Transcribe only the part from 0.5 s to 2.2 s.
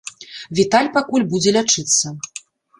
Віталь пакуль будзе лячыцца.